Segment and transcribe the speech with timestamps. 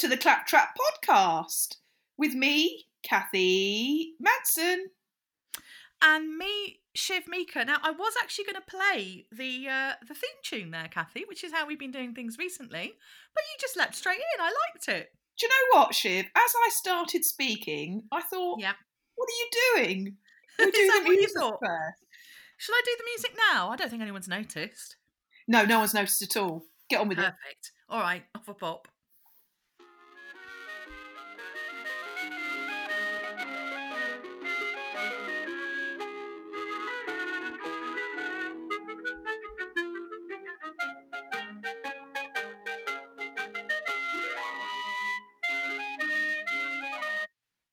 [0.00, 1.76] to the Claptrap podcast
[2.16, 4.86] with me, Kathy Manson.
[6.02, 7.64] and me, Shiv Mika.
[7.66, 11.44] Now, I was actually going to play the uh, the theme tune there, Kathy, which
[11.44, 12.94] is how we've been doing things recently.
[13.34, 14.40] But you just leapt straight in.
[14.40, 15.10] I liked it.
[15.38, 16.24] Do you know what, Shiv?
[16.34, 18.72] As I started speaking, I thought, Yeah.
[19.16, 20.16] what are you doing?
[20.58, 22.04] Do the what you music first.
[22.58, 23.70] Shall I do the music now?
[23.70, 24.96] I don't think anyone's noticed.
[25.48, 26.62] No, no one's noticed at all.
[26.90, 27.22] Get on with it.
[27.22, 27.72] Perfect.
[27.88, 28.86] All right, off a pop.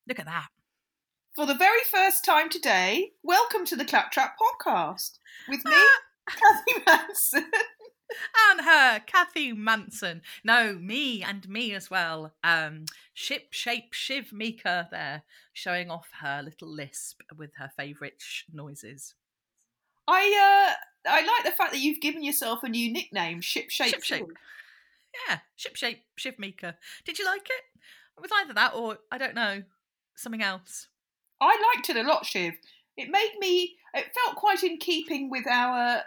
[0.08, 0.48] Look at that.
[1.36, 5.76] For the very first time today, welcome to the Claptrap podcast with me,
[6.30, 7.52] Kathy Manson.
[8.50, 10.22] and her, Kathy Manson.
[10.46, 12.34] No, me and me as well.
[12.42, 18.44] Um, ship shape Shiv Mika there, showing off her little lisp with her favourite sh-
[18.54, 19.14] noises.
[20.08, 20.74] I
[21.06, 23.90] uh, I like the fact that you've given yourself a new nickname, Ship Shape.
[23.90, 24.28] Ship shape.
[25.28, 26.78] Yeah, ship shape Shiv Mika.
[27.04, 27.82] Did you like it?
[28.18, 29.64] It was either that or I don't know
[30.18, 30.88] something else.
[31.40, 32.56] I liked it a lot, Shiv.
[32.98, 33.76] It made me.
[33.94, 36.02] It felt quite in keeping with our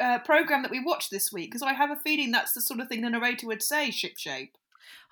[0.00, 2.80] uh, program that we watched this week because I have a feeling that's the sort
[2.80, 3.90] of thing the narrator would say.
[3.90, 4.56] Ship shape.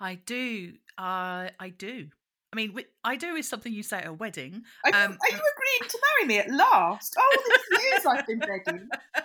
[0.00, 0.72] I do.
[0.96, 2.08] Uh, I do.
[2.52, 4.62] I mean, I do is something you say at a wedding.
[4.84, 7.14] Are, you, Um, are you agreeing to marry me at last?
[7.18, 7.36] Oh,
[7.70, 8.88] these years I've been begging.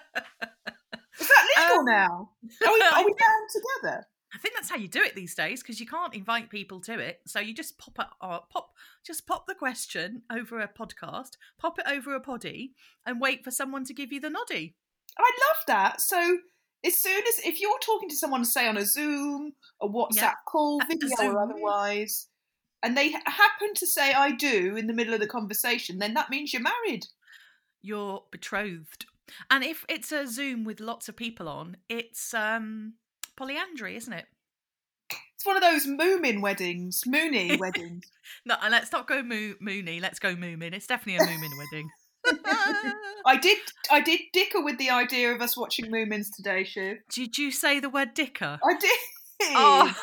[1.20, 2.30] Is that legal Um, now?
[2.68, 3.50] Are we, are we bound
[3.82, 4.08] together?
[4.34, 6.98] I think that's how you do it these days because you can't invite people to
[7.00, 7.22] it.
[7.28, 8.72] So you just pop it, uh, pop,
[9.06, 12.74] just pop the question over a podcast, pop it over a poddy,
[13.06, 14.76] and wait for someone to give you the noddy.
[15.18, 16.02] I love that.
[16.02, 16.38] So
[16.84, 20.34] as soon as if you're talking to someone, say on a Zoom, a WhatsApp Yeah.
[20.48, 22.28] call, video or otherwise,
[22.82, 26.30] and they happen to say "I do" in the middle of the conversation, then that
[26.30, 27.06] means you're married.
[27.82, 29.06] You're betrothed,
[29.52, 32.96] and if it's a Zoom with lots of people on, it's um
[33.36, 34.26] polyandry, isn't it?
[35.36, 38.06] It's one of those Moomin weddings, Moonie weddings.
[38.46, 40.00] No, and let's not go moo- moony.
[40.00, 40.74] Let's go moomin.
[40.74, 41.90] It's definitely a moomin wedding.
[43.26, 43.58] I did,
[43.92, 46.98] I did dicker with the idea of us watching Moomins today, Shiv.
[47.10, 48.60] Did you say the word dicker?
[48.64, 48.98] I did.
[49.42, 49.94] Oh.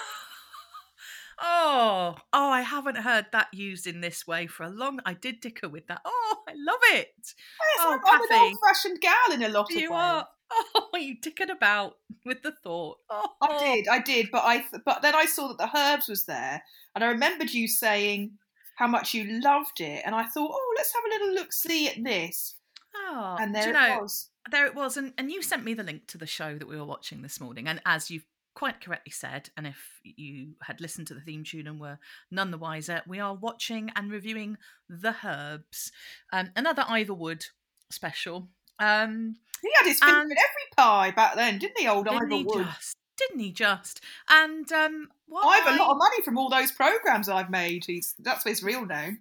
[1.42, 5.00] Oh, oh, I haven't heard that used in this way for a long.
[5.06, 6.02] I did dicker with that.
[6.04, 7.14] Oh, I love it.
[7.16, 7.34] Yes,
[7.78, 9.98] oh, I'm, an old-fashioned gal in a lot of You ways.
[9.98, 10.28] are.
[10.93, 11.97] Oh, you dickered about
[12.27, 12.99] with the thought.
[13.09, 16.09] Oh, I did, I did, but I th- but then I saw that the herbs
[16.09, 16.62] was there,
[16.94, 18.33] and I remembered you saying
[18.77, 21.89] how much you loved it, and I thought, oh, let's have a little look see
[21.89, 22.56] at this,
[22.94, 24.28] Oh, and there it know, was.
[24.50, 26.77] there it was, and, and you sent me the link to the show that we
[26.77, 27.69] were watching this morning.
[27.69, 31.66] And as you've quite correctly said, and if you had listened to the theme tune
[31.69, 31.99] and were
[32.31, 34.56] none the wiser, we are watching and reviewing
[34.89, 35.93] The Herbs,
[36.33, 37.47] um, another Ivor Wood
[37.91, 38.49] special.
[38.80, 42.34] Um, He had his finger in every pie back then, didn't he, old didn't Ivor
[42.34, 42.64] he Wood?
[42.66, 42.96] just?
[43.16, 44.00] Didn't he just?
[44.28, 47.50] And um, what I have a I- lot of money from all those programs I've
[47.50, 47.84] made.
[47.86, 49.20] He's that's his real name.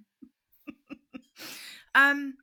[1.95, 2.35] Um,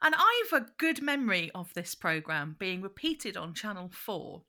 [0.00, 4.42] and I've a good memory of this program being repeated on Channel Four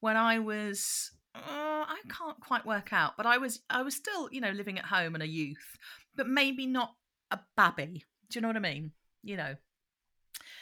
[0.00, 1.10] when I was.
[1.34, 1.40] Uh,
[1.86, 4.86] I can't quite work out, but I was I was still you know living at
[4.86, 5.76] home and a youth,
[6.16, 6.94] but maybe not
[7.30, 8.04] a babby.
[8.30, 8.92] Do you know what I mean?
[9.22, 9.54] You know,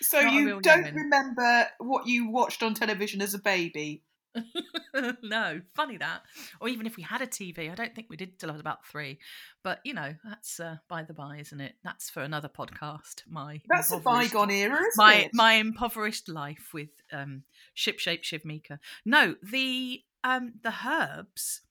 [0.02, 0.94] So Not you don't young'un.
[0.94, 4.02] remember what you watched on television as a baby?
[5.22, 6.22] no, funny that.
[6.60, 8.60] Or even if we had a TV, I don't think we did till I was
[8.60, 9.18] about three.
[9.62, 11.74] But you know, that's uh, by the by, isn't it?
[11.82, 13.22] That's for another podcast.
[13.28, 15.30] My That's a bygone era, isn't my it?
[15.32, 21.62] my impoverished life with um ship shape shiv mika no the um the herbs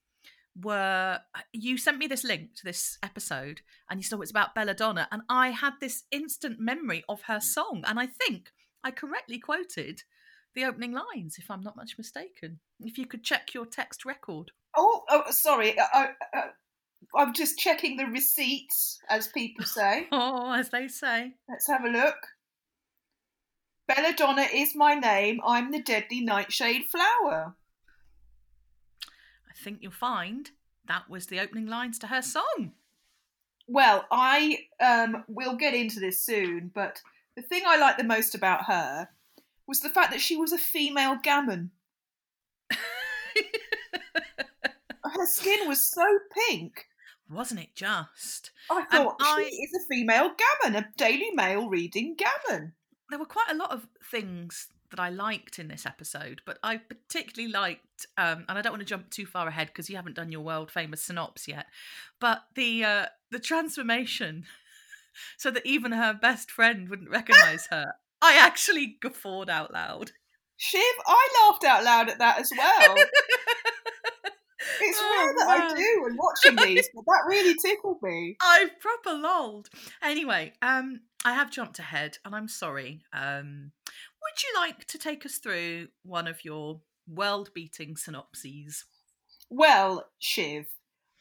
[0.62, 1.18] were
[1.52, 5.06] you sent me this link to this episode and you saw oh, it's about belladonna
[5.12, 7.42] and i had this instant memory of her mm.
[7.42, 8.50] song and i think
[8.82, 10.02] i correctly quoted
[10.54, 14.50] the opening lines if i'm not much mistaken if you could check your text record
[14.76, 15.78] Oh, oh, sorry.
[15.78, 16.42] I, I, I,
[17.14, 20.06] I'm just checking the receipts, as people say.
[20.12, 22.16] oh as they say Let's have a look.
[23.88, 25.40] Belladonna is my name.
[25.46, 27.54] I'm the deadly nightshade flower.
[29.58, 30.50] I think you'll find
[30.86, 32.72] that was the opening lines to her song
[33.68, 37.02] Well, I um, will get into this soon, but
[37.34, 39.08] the thing I liked the most about her
[39.66, 41.72] was the fact that she was a female gammon.
[45.04, 46.04] Her skin was so
[46.48, 46.86] pink.
[47.30, 50.30] wasn't it just I thought I- she is a female
[50.62, 52.72] gammon, a Daily Mail reading gammon.
[53.10, 56.76] there were quite a lot of things that I liked in this episode, but I
[56.76, 60.16] particularly liked, um, and I don't want to jump too far ahead because you haven't
[60.16, 61.66] done your world famous synopsis yet,
[62.20, 64.44] but the uh, the transformation,
[65.36, 67.94] so that even her best friend wouldn't recognise her.
[68.22, 70.12] I actually guffawed out loud.
[70.56, 72.96] Shiv, I laughed out loud at that as well.
[74.80, 78.36] It's Oh, rare that I do when watching these, but that really tickled me.
[78.40, 79.68] I proper lolled.
[80.02, 83.02] Anyway, um, I have jumped ahead, and I'm sorry.
[83.12, 83.72] Um,
[84.26, 88.84] would you like to take us through one of your world-beating synopses?
[89.48, 90.66] Well, Shiv,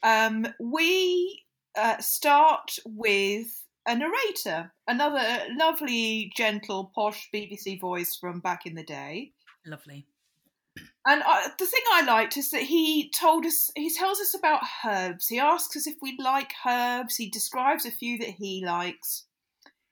[0.02, 1.44] um, we
[1.78, 3.48] uh, start with
[3.88, 9.31] a narrator, another lovely, gentle, posh BBC voice from back in the day.
[9.66, 10.07] Lovely.
[11.07, 14.62] And I, the thing I liked is that he told us, he tells us about
[14.84, 15.28] herbs.
[15.28, 17.16] He asks us if we like herbs.
[17.16, 19.25] He describes a few that he likes.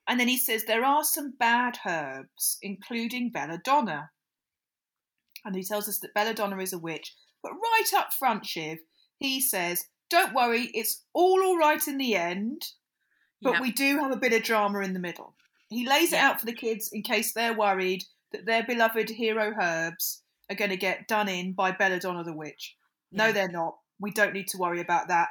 [0.07, 4.09] And then he says there are some bad herbs, including belladonna.
[5.45, 7.15] And he tells us that belladonna is a witch.
[7.41, 8.79] But right up front, Shiv,
[9.17, 12.61] he says, don't worry, it's all all right in the end,
[13.41, 13.61] but Yep.
[13.61, 15.35] we do have a bit of drama in the middle.
[15.69, 19.53] He lays it out for the kids in case they're worried that their beloved hero
[19.59, 22.75] herbs are going to get done in by Belladonna the witch.
[23.11, 23.31] No, Yeah.
[23.31, 23.77] they're not.
[24.00, 25.29] We don't need to worry about that.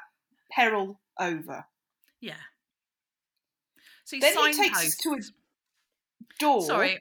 [0.51, 1.67] Peril over.
[2.21, 2.41] Yeah.
[4.13, 5.19] So he Then he takes us to a
[6.39, 6.63] door.
[6.63, 6.99] Sorry.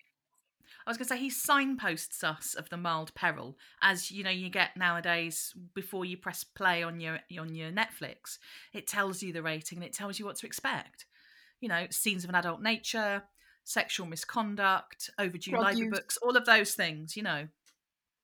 [0.86, 4.32] I was going to say he signposts us of the mild peril, as you know
[4.32, 8.40] you get nowadays before you press play on your on your Netflix.
[8.74, 11.06] It tells you the rating and it tells you what to expect.
[11.60, 13.24] You know, scenes of an adult nature,
[13.64, 17.16] sexual misconduct, overdue Drug books, all of those things.
[17.16, 17.48] You know,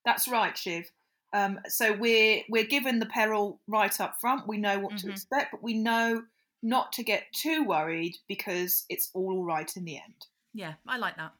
[0.04, 0.92] That's right, Shiv.
[1.34, 4.48] Um, so we're we're given the peril right up front.
[4.48, 5.12] We know what to Mhm.
[5.12, 6.24] expect, but we know
[6.64, 10.26] not to get too worried because it's all all right in the end.
[10.54, 11.34] yeah, I like that.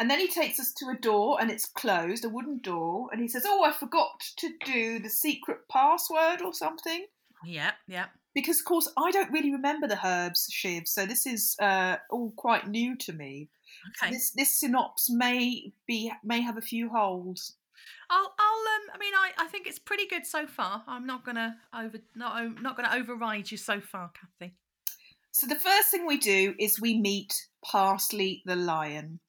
[0.00, 3.20] And then he takes us to a door and it's closed, a wooden door, and
[3.20, 7.06] he says, "Oh, I forgot to do the secret password or something."
[7.44, 10.86] Yeah, yeah, Because of course I don't really remember the herbs, Shiv.
[10.86, 13.48] So this is uh, all quite new to me.
[13.96, 14.14] So okay.
[14.14, 17.54] This this synopsis may be may have a few holes.
[18.10, 20.82] I'll, I'll, um, I mean, I, I think it's pretty good so far.
[20.86, 24.54] I'm not gonna over, not, not gonna override you so far, Kathy.
[25.30, 27.34] So the first thing we do is we meet
[27.64, 29.20] Parsley the lion.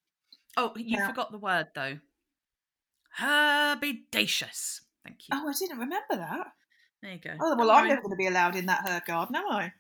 [0.58, 1.08] Oh, you Yeah.
[1.08, 2.00] forgot the word though.
[3.20, 4.82] Herbidacious.
[5.04, 5.34] Thank you.
[5.34, 6.48] Oh, I didn't remember that.
[7.02, 7.32] There you go.
[7.40, 9.72] Oh, well, I'm never going to be allowed in that herb garden, am I?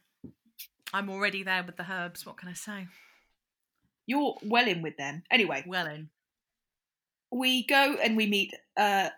[0.93, 2.25] I'm already there with the herbs.
[2.25, 2.87] What can I say?
[4.05, 5.23] You're well in with them.
[5.29, 6.09] Anyway, Well in.
[7.31, 9.09] We go and we meet uh,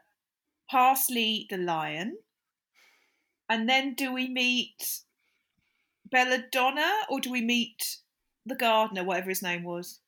[0.70, 2.18] Parsley the lion.
[3.50, 5.02] And then do we meet
[6.10, 7.98] Belladonna or do we meet
[8.46, 10.00] the gardener, whatever his name was?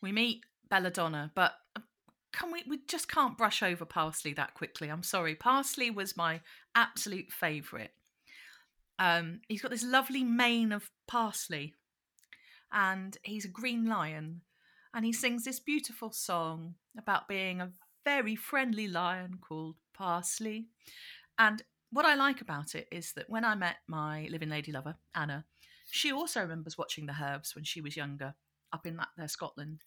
[0.00, 1.80] We meet Belladonna, but uh,
[2.32, 2.62] can we?
[2.68, 4.88] We just can't brush over Parsley that quickly.
[4.88, 5.34] I'm sorry.
[5.34, 6.40] Parsley was my
[6.74, 7.90] absolute favourite.
[8.98, 11.74] Um, he's got this lovely mane of parsley,
[12.72, 14.42] and he's a green lion,
[14.94, 17.72] and he sings this beautiful song about being a
[18.04, 20.66] very friendly lion called Parsley.
[21.38, 24.96] And what I like about it is that when I met my living lady lover
[25.14, 25.44] Anna,
[25.90, 28.34] she also remembers watching the Herbs when she was younger,
[28.72, 29.84] up in that there Scotland.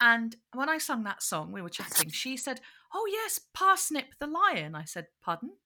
[0.00, 2.10] And when I sung that song, we were chatting.
[2.10, 2.60] She said,
[2.94, 5.56] "Oh yes, Parsnip the lion." I said, "Pardon?"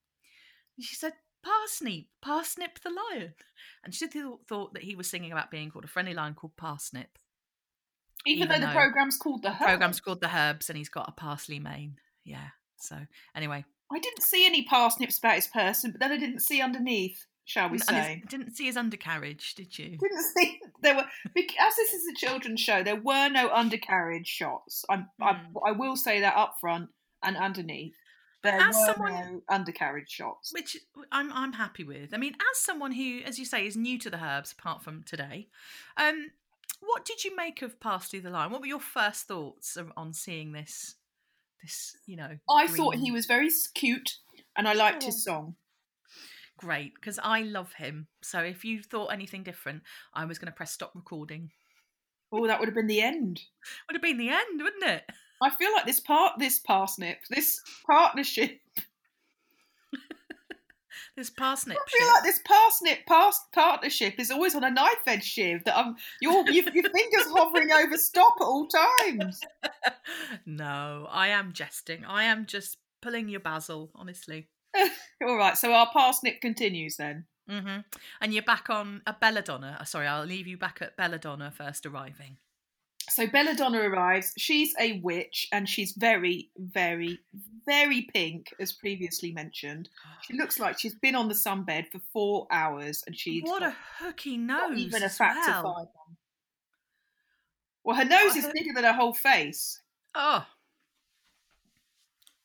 [0.80, 3.34] She said, "Parsnip, Parsnip the lion."
[3.84, 7.18] And she thought that he was singing about being called a friendly lion called Parsnip.
[8.26, 9.58] Even, Even though the program's called the herb.
[9.58, 11.96] program's called The Herbs, and he's got a parsley mane.
[12.24, 12.48] Yeah.
[12.78, 12.96] So
[13.34, 17.26] anyway, I didn't see any parsnips about his person, but then I didn't see underneath,
[17.44, 18.20] shall we say?
[18.22, 19.96] his- didn't see his undercarriage, did you?
[20.00, 21.04] didn't see there were
[21.36, 25.56] as this is a children's show there were no undercarriage shots I'm, I, Hmm.
[25.64, 26.88] I will say that up front
[27.22, 27.94] and underneath
[28.42, 30.76] there As were someone- no undercarriage shots which
[31.12, 32.12] I'm I'm happy with.
[32.12, 35.04] I mean, as someone who, as you say, is new to the herbs, apart from
[35.04, 35.46] today,
[35.96, 36.30] um,
[36.84, 38.50] what did you make of Parsley the Lion?
[38.52, 40.96] What were your first thoughts on seeing this?
[41.62, 44.18] This, you know, I thought he was very cute
[44.56, 45.32] and I liked his Oh.
[45.32, 45.56] song
[46.58, 48.06] great because I love him.
[48.22, 49.82] So if you thought anything different,
[50.14, 51.50] I was going to press stop recording.
[52.32, 53.40] oh that would have been the end
[53.88, 55.04] Would have been the end, wouldn't it?
[55.42, 58.60] I feel like this part this parsnip this partnership
[61.16, 65.24] This parsnip I feel like this parsnip past partnership is always on a knife edge
[65.24, 69.40] shiv that I'm your your, your fingers hovering over stop at all times
[70.46, 72.04] no, I am jesting.
[72.04, 74.48] I am just pulling your basil, honestly.
[75.22, 77.78] all right so our parsnip continues then hmm
[78.20, 79.76] And you're back on a Belladonna.
[79.80, 82.38] uh, Sorry, I'll leave you back at Belladonna first arriving.
[83.12, 84.32] So Belladonna arrives.
[84.38, 87.20] She's a witch and she's very, very,
[87.66, 89.90] very pink, as previously mentioned.
[90.22, 93.72] She looks like she's been on the sunbed for four hours and she's what got
[93.72, 94.80] a hooky not nose!
[94.80, 95.62] even a factor well.
[95.62, 96.16] five on.
[97.84, 99.82] Well, her nose I is bigger than her whole face,
[100.14, 100.46] Oh,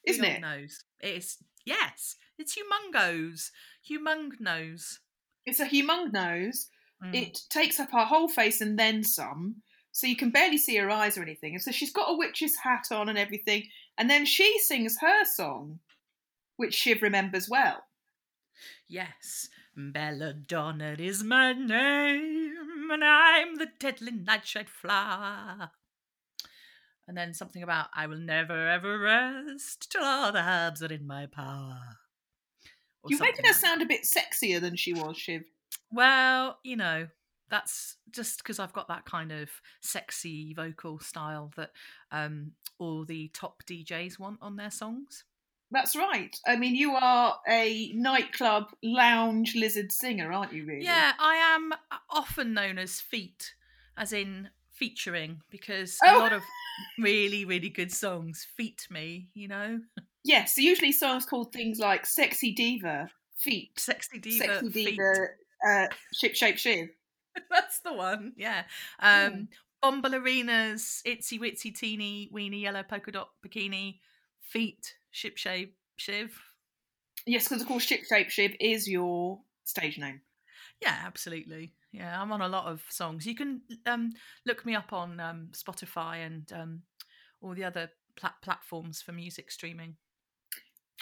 [0.06, 0.42] isn't it?
[0.42, 0.84] Nose.
[1.00, 3.52] It's yes, it's humongos,
[3.90, 5.00] humong nose.
[5.46, 6.68] It's a humong nose.
[7.02, 7.16] Mm.
[7.16, 9.62] It takes up her whole face and then some.
[9.98, 11.56] So you can barely see her eyes or anything.
[11.56, 13.64] And so she's got a witch's hat on and everything.
[13.98, 15.80] And then she sings her song,
[16.56, 17.82] which Shiv remembers well.
[18.88, 25.72] Yes, Belladonna is my name, and I'm the deadly nightshade flower.
[27.08, 31.08] And then something about I will never ever rest till all the herbs are in
[31.08, 31.80] my power.
[33.08, 33.68] You're making her like that.
[33.68, 35.42] sound a bit sexier than she was, Shiv.
[35.92, 37.08] Well, you know,
[37.50, 39.50] that's just because I've got that kind of
[39.82, 41.72] sexy vocal style that
[42.12, 45.24] um, all the top DJs want on their songs.
[45.72, 46.34] That's right.
[46.48, 50.86] I mean, you are a nightclub lounge lizard singer, aren't you, really?
[50.86, 51.74] Yeah, I am
[52.10, 53.54] often known as Feet,
[53.98, 56.18] as in featuring, because Oh.
[56.18, 56.42] a lot of
[57.00, 59.82] really, really good songs feat me, you know?
[60.24, 64.70] Yes, so usually songs called things like Sexy Diva, Feet, Sexy Diva, Sexy.
[64.70, 65.14] Diva,
[65.68, 66.90] uh, Ship Shape Shiv.
[67.50, 68.64] That's the one, yeah.
[69.00, 69.48] Um,
[69.82, 74.00] Bomb ballerinas, itsy witsy teeny weeny yellow polka dot bikini,
[74.42, 76.32] feet, ship shape, shiv.
[77.26, 80.22] Yes, because of course Ship Shape Shiv is your stage name.
[80.82, 81.74] Yeah, absolutely.
[81.92, 83.26] Yeah, I'm on a lot of songs.
[83.26, 84.14] You can um,
[84.46, 86.82] look me up on um, Spotify and um,
[87.42, 89.96] all the other pla- platforms for music streaming.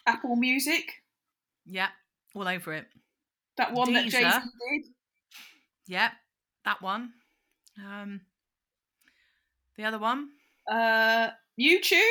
[0.07, 1.03] Apple Music,
[1.65, 1.89] Yeah,
[2.35, 2.87] all over it.
[3.57, 4.41] that one that Jason Deezer.
[4.41, 4.85] did.
[5.87, 6.11] Yeah,
[6.65, 7.13] that one.
[7.83, 8.21] Um,
[9.77, 10.29] the other one.
[10.69, 11.29] Uh,
[11.59, 12.01] YouTube.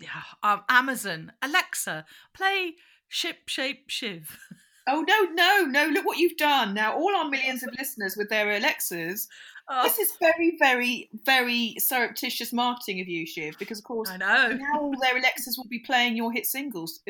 [0.00, 2.74] Yeah, um, Amazon, Alexa, play
[3.08, 4.38] Ship Shape Shiv.
[4.90, 5.86] Oh no, no, no!
[5.88, 6.72] Look what you've done.
[6.72, 9.28] Now all our millions of listeners with their Alexas.
[9.68, 14.16] Oh, This is very, very, very surreptitious marketing of you, Shiv, because of course I
[14.16, 14.56] know.
[14.56, 17.00] now all their Alexas will be playing your hit singles.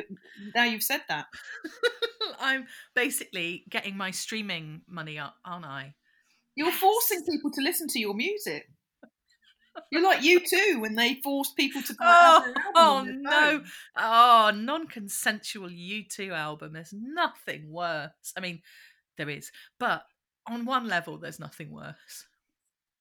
[0.56, 1.26] Now you've said that.
[2.40, 5.94] I'm basically getting my streaming money up, aren't I?
[6.58, 8.68] You're forcing people to listen to your music.
[9.92, 13.62] You're like you too when they forced people to buy Oh, oh no.
[13.96, 16.72] Oh, non-consensual U2 album.
[16.72, 18.10] There's nothing worse.
[18.36, 18.60] I mean,
[19.16, 20.02] there is, but
[20.48, 22.26] on one level, there's nothing worse.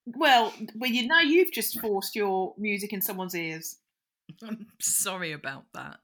[0.06, 3.78] Well, well, you now you've just forced your music in someone's ears.
[4.44, 5.98] I'm sorry about that.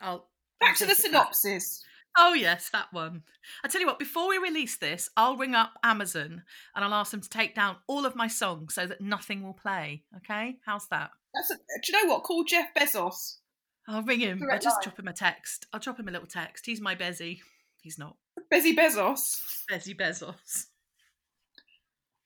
[0.00, 0.28] I'll
[0.60, 1.34] Back I'll to the take it back.
[1.34, 1.82] synopsis.
[2.18, 3.22] Oh yes, that one.
[3.62, 6.42] I tell you what, before we release this, I'll ring up Amazon
[6.74, 9.52] and I'll ask them to take down all of my songs so that nothing will
[9.54, 10.02] play.
[10.18, 11.10] Okay, how's that?
[11.34, 12.22] That's a, do you know what?
[12.22, 13.36] Call Jeff Bezos.
[13.88, 14.42] I'll ring him.
[14.50, 14.82] I'll just line.
[14.84, 15.66] drop him a text.
[15.72, 16.64] I'll drop him a little text.
[16.66, 17.40] He's my Bezzy.
[17.82, 18.16] He's not
[18.52, 19.42] Bezzy Bezos.
[19.70, 20.66] Bezzy Bezos.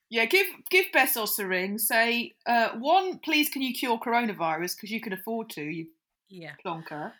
[0.09, 1.78] Yeah, give give Bezos a ring.
[1.78, 5.87] Say, uh, one, please, can you cure coronavirus because you can afford to, you
[6.28, 6.52] Yeah.
[6.64, 7.12] plonker.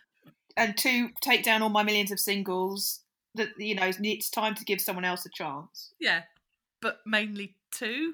[0.57, 2.99] And two, take down all my millions of singles.
[3.35, 5.93] That you know, it's time to give someone else a chance.
[5.99, 6.23] Yeah,
[6.81, 8.13] but mainly two.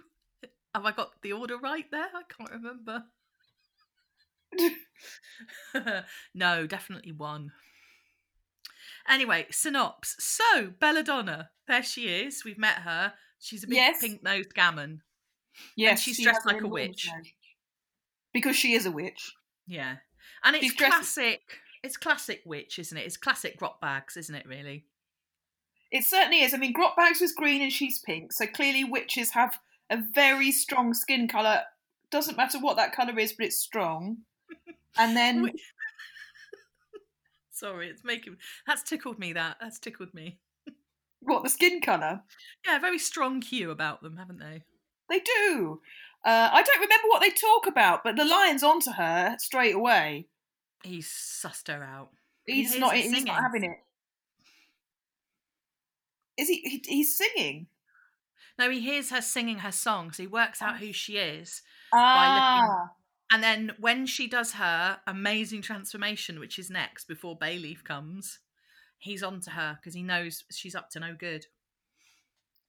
[0.75, 2.07] Have I got the order right there?
[2.13, 3.03] I can't remember.
[6.35, 7.51] no, definitely one.
[9.09, 10.13] Anyway, synops.
[10.19, 12.43] So, Belladonna, there she is.
[12.43, 13.13] We've met her.
[13.39, 14.01] She's a big Yes.
[14.01, 15.01] pink nosed gammon.
[15.75, 17.09] Yes, she's dressed like a witch.
[17.11, 17.31] nose.
[18.33, 19.33] because she is a witch.
[19.65, 19.95] Yeah.
[20.43, 21.41] And it's She's dressed- classic.
[21.83, 23.05] It's classic witch, isn't it?
[23.05, 24.85] It's classic Grotbags, isn't it, really?
[25.91, 26.53] It certainly is.
[26.53, 30.93] I mean, Grotbags was green and she's pink, so clearly witches have a very strong
[30.93, 31.61] skin colour.
[32.11, 34.17] Doesn't matter what that colour is, but it's strong.
[34.97, 35.51] And then
[37.57, 38.37] Sorry, it's making.
[38.67, 39.57] That's tickled me, that.
[39.59, 40.37] That's tickled me.
[41.21, 42.21] what the skin colour?
[42.65, 44.63] Yeah, very strong hue about them, haven't they?
[45.09, 45.81] They do.
[46.23, 50.27] Uh, I don't remember what they talk about, but the lion's onto her straight away.
[50.83, 52.09] He's sussed her out.
[52.45, 52.95] He's not.
[52.95, 53.25] He's singing.
[53.25, 53.77] not having it.
[56.37, 56.83] Is he, he?
[56.85, 57.67] He's singing.
[58.59, 60.17] No, he hears her singing her songs.
[60.17, 61.61] he works out who she is.
[61.93, 62.89] Ah,
[63.31, 68.39] And then when she does her amazing transformation, which is next before Bayleaf comes,
[68.97, 71.45] he's on to her because he knows she's up to no good.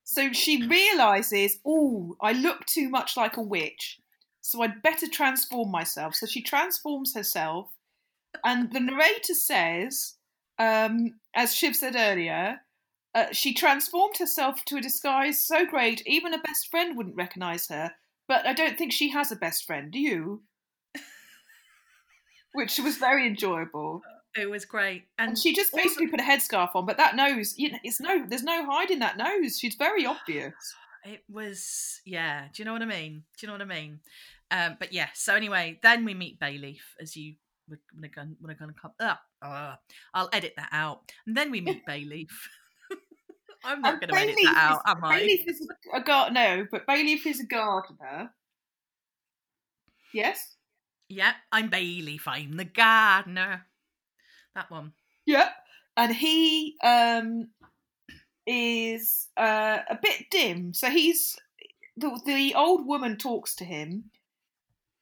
[0.03, 3.99] so she realizes, oh, I look too much like a witch,
[4.41, 6.13] so I'd better transform myself.
[6.15, 7.69] So she transforms herself,
[8.43, 10.15] and the narrator says,
[10.57, 12.61] um, as Shiv said earlier,
[13.15, 17.67] uh, she transformed herself to a disguise so great even a best friend wouldn't recognize
[17.69, 17.91] her.
[18.27, 19.91] but I don't think she has a best friend.
[19.91, 20.43] Do you?
[22.53, 24.01] Which was very enjoyable.
[24.35, 27.15] It was great, and, And she just also- basically put a headscarf on, but that
[27.15, 29.57] nose, you know, it's no, there's no hiding that nose.
[29.59, 30.53] She's very obvious.
[31.05, 32.47] It was, yeah.
[32.53, 33.23] Do you know what I mean?
[33.37, 34.01] Do you know what I mean?
[34.51, 35.07] Um, but yeah.
[35.13, 37.35] So anyway, then we meet Bayleaf as you
[37.69, 38.91] were going to come.
[38.99, 39.75] Uh, uh,
[40.13, 41.11] I'll edit that out.
[41.27, 42.29] And then we meet Bayleaf.
[43.63, 45.19] I'm not going to edit that out, is- am I?
[45.19, 48.31] Bayleaf is a gar- no, but Bayleaf is a gardener.
[50.13, 50.55] Yes.
[51.07, 52.21] Yeah, I'm Bayleaf.
[52.27, 53.65] I'm the gardener.
[54.55, 54.93] That one.
[55.25, 55.49] Yeah.
[55.97, 57.49] And he um
[58.47, 60.73] is uh, a bit dim.
[60.73, 61.35] So he's
[61.97, 64.05] the the old woman talks to him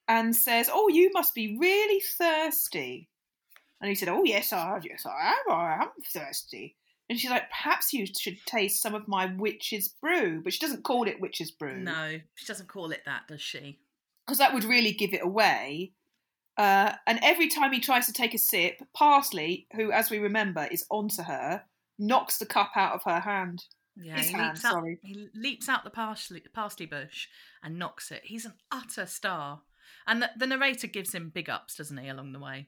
[0.08, 3.10] and says, "Oh, you must be really thirsty."
[3.82, 5.52] And he said, "Oh, yes, I yes I am.
[5.54, 6.76] I am thirsty."
[7.10, 10.84] And she's like, "Perhaps you should taste some of my witch's brew," but she doesn't
[10.84, 13.80] call it witch's brew No, she doesn't call it that, does she?
[14.26, 15.94] because that would really give it away.
[16.58, 20.68] Uh, and every time he tries to take a sip, Parsley, who, as we remember,
[20.70, 21.64] is onto her,
[21.98, 23.64] knocks the cup out of her hand.
[23.96, 24.72] Yeah, His he hand, leaps out.
[24.74, 25.00] sorry.
[25.02, 27.28] He leaps out the parsley, parsley bush
[27.64, 28.22] and knocks it.
[28.26, 29.62] He's an utter star,
[30.06, 32.68] and the, the narrator gives him big ups, doesn't he, along the way?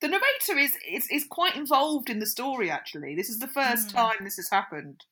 [0.00, 2.70] The narrator is, is is quite involved in the story.
[2.70, 3.92] Actually, this is the first Mm.
[3.92, 5.04] time this has happened.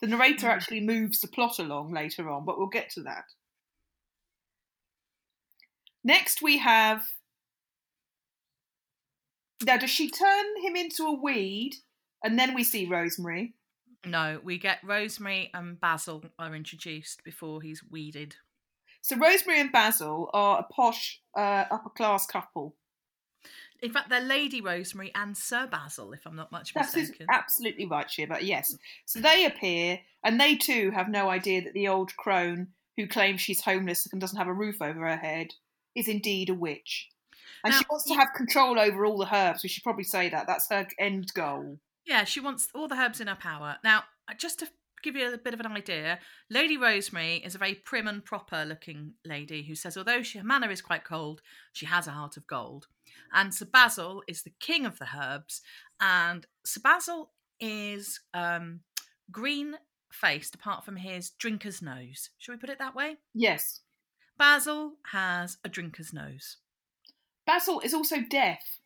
[0.00, 0.50] The narrator Mm.
[0.50, 3.24] actually moves the plot along later on, but we'll get to that.
[6.04, 7.02] Next, we have.
[9.64, 11.72] Now, does she turn him into a weed,
[12.22, 13.54] and then we see Rosemary?
[14.06, 18.36] No, we get Rosemary and Basil are introduced before he's weeded.
[19.08, 22.76] So Rosemary and Basil are a posh uh, upper class couple.
[23.80, 27.26] In fact, they're Lady Rosemary and Sir Basil, if I'm not much That is mistaken.
[27.32, 28.36] absolutely right, Shiva.
[28.42, 28.76] Yes.
[29.06, 33.40] So they appear, and they too have no idea that the old crone who claims
[33.40, 35.54] she's homeless and doesn't have a roof over her head
[35.94, 37.08] is indeed a witch.
[37.64, 39.62] And she wants to have control over all the herbs.
[39.62, 40.46] We should probably say that.
[40.46, 41.78] That's her end goal.
[42.04, 43.76] Yeah, she wants all the herbs in her power.
[43.82, 44.04] Now,
[44.36, 44.68] just to
[45.02, 46.18] give you a bit of an idea,
[46.50, 50.44] Lady Rosemary is a very prim and proper looking lady who says, although she, her
[50.44, 51.42] manner is quite cold,
[51.72, 52.86] she has a heart of gold.
[53.32, 55.62] And Sir Basil is the king of the herbs,
[56.00, 58.80] and Sir Basil is um,
[59.30, 59.74] green
[60.10, 62.30] faced apart from his drinker's nose.
[62.38, 63.16] Shall we put it that way?
[63.34, 63.80] Yes.
[64.38, 66.56] Basil has a drinker's nose.
[67.46, 68.80] Basil is also deaf.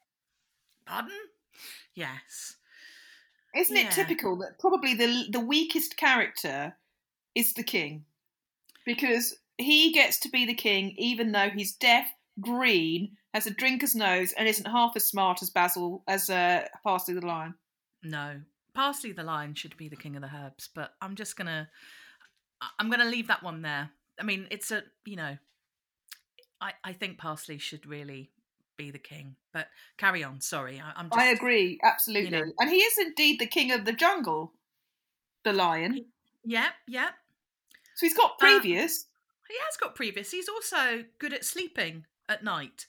[0.87, 1.12] Pardon?
[1.94, 2.56] Yes.
[3.54, 3.86] Isn't Yeah.
[3.88, 6.76] it typical that probably the the weakest character
[7.34, 8.04] is the king?
[8.84, 12.06] Because he gets to be the king even though he's deaf,
[12.40, 17.14] green, has a drinker's nose, and isn't half as smart as Basil as uh, Parsley
[17.14, 17.54] the Lion.
[18.02, 18.40] No,
[18.74, 21.68] Parsley the lion should be the king of the herbs, but I'm just gonna,
[22.78, 23.90] I'm gonna leave that one there.
[24.18, 25.36] I mean, it's a, you know,
[26.60, 28.30] I I think Parsley should really
[28.76, 30.40] be the king, but carry on.
[30.40, 31.08] Sorry, I, I'm.
[31.08, 32.30] Just, I agree, absolutely.
[32.30, 32.52] know.
[32.58, 34.52] And he is indeed the king of the jungle,
[35.44, 36.06] the lion.
[36.44, 37.11] Yeah, yeah.
[37.94, 39.06] So he's got Uh, previous.
[39.48, 40.30] He has got previous.
[40.30, 42.87] He's also good at sleeping at night,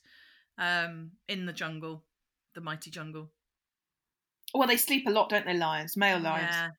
[0.58, 2.04] um, in the jungle,
[2.54, 3.32] the mighty jungle.
[4.54, 5.58] well, they sleep a lot, don't they?
[5.58, 6.56] Lions, male lions.
[6.56, 6.70] Yeah,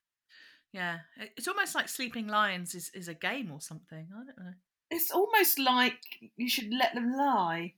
[1.18, 1.26] yeah.
[1.36, 4.08] It's almost like sleeping lions is is a game or something.
[4.12, 4.54] I don't know.
[4.90, 5.98] It's almost like
[6.36, 7.74] you should let them lie.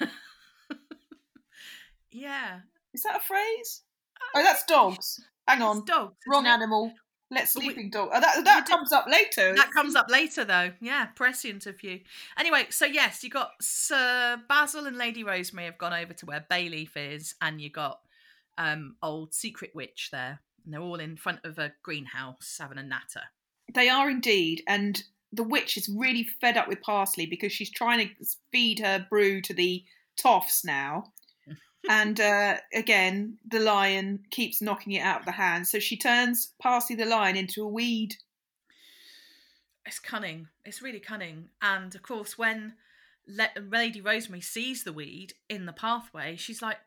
[2.10, 2.60] yeah.
[2.92, 3.82] Is that a phrase?
[4.34, 5.20] Oh, that's dogs.
[5.46, 6.14] Hang on, dogs.
[6.28, 6.92] wrong animal.
[7.32, 8.10] Let But we- sleeping dog.
[8.12, 9.54] Oh, that that did- comes up later.
[9.54, 10.72] That comes up later, though.
[10.80, 12.00] Yeah, prescient of you.
[12.36, 16.44] Anyway, so yes, you got Sir Basil and Lady Rosemary have gone over to where
[16.50, 18.00] Bayleaf is, and you got
[18.58, 22.82] um old Secret Witch there, and they're all in front of a greenhouse having a
[22.82, 23.22] natter.
[23.72, 25.00] They are indeed, and
[25.32, 29.40] the witch is really fed up with Parsley because she's trying to feed her brew
[29.42, 29.84] to the
[30.16, 31.12] toffs now.
[31.88, 36.52] and uh, again, the lion keeps knocking it out of the hand, so she turns
[36.60, 38.16] Parsley the lion into a weed.
[39.86, 40.48] It's cunning.
[40.64, 41.48] It's really cunning.
[41.62, 42.74] And of course, when
[43.26, 46.78] Le- Lady Rosemary sees the weed in the pathway, she's like,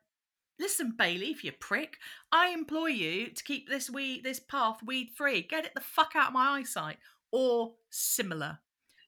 [0.59, 1.97] "Listen, Bayleaf, you prick!
[2.31, 5.41] I implore you to keep this weed, this path, weed free.
[5.41, 6.97] Get it the fuck out of my eyesight."
[7.35, 8.59] Or similar.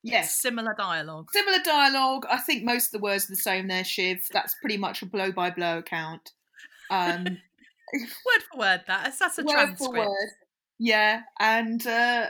[0.04, 0.36] Yes.
[0.42, 1.30] Similar dialogue.
[1.32, 2.26] Similar dialogue.
[2.30, 4.28] I think most of the words are the same there, Shiv.
[4.34, 6.32] That's pretty much a blow by blow account.
[6.90, 7.24] Um,
[7.94, 8.82] Word for word.
[8.88, 9.80] That that's a word transcript.
[9.80, 10.30] for word.
[10.80, 12.28] Yeah, and uh,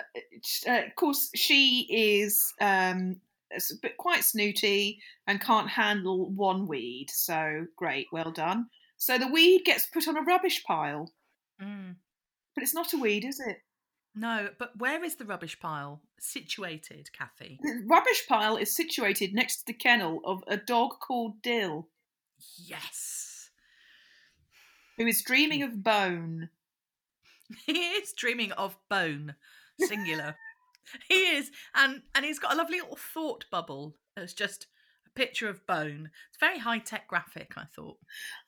[0.67, 3.15] uh, of course she is um,
[3.53, 7.07] s- a bit quite snooty and can't handle one weed.
[7.09, 8.67] So great, well done.
[8.97, 11.11] So the weed gets put on a rubbish pile,
[11.61, 11.95] Mm.
[12.53, 13.57] but it's not a weed, is it?
[14.15, 17.59] No, but where is the rubbish pile situated, Kathy?
[17.61, 21.89] The rubbish pile is situated next to the kennel of a dog called Dill,
[22.57, 23.49] Yes.
[24.97, 26.49] who is dreaming of bone.
[27.67, 29.35] He is dreaming of bone,
[29.79, 30.35] singular.
[31.07, 33.95] he is, and and he's got a lovely little thought bubble.
[34.17, 34.65] It's just
[35.15, 36.09] picture of bone.
[36.29, 37.53] It's very high tech graphic.
[37.57, 37.97] I thought.